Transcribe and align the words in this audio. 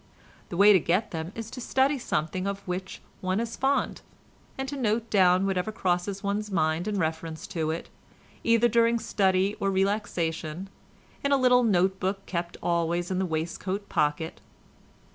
The 0.49 0.57
way 0.57 0.73
to 0.73 0.79
get 0.79 1.11
them 1.11 1.31
is 1.35 1.51
to 1.51 1.61
study 1.61 1.99
something 1.99 2.47
of 2.47 2.67
which 2.67 3.03
one 3.19 3.39
is 3.39 3.55
fond, 3.55 4.01
and 4.57 4.67
to 4.67 4.75
note 4.75 5.11
down 5.11 5.45
whatever 5.45 5.71
crosses 5.71 6.23
one's 6.23 6.49
mind 6.49 6.87
in 6.87 6.97
reference 6.97 7.45
to 7.53 7.69
it, 7.69 7.87
either 8.43 8.67
during 8.67 8.97
study 8.97 9.55
or 9.59 9.69
relaxation, 9.69 10.69
in 11.23 11.31
a 11.31 11.37
little 11.37 11.61
note 11.63 11.99
book 11.99 12.25
kept 12.25 12.57
always 12.63 13.11
in 13.11 13.19
the 13.19 13.27
waistcoat 13.27 13.89
pocket. 13.89 14.41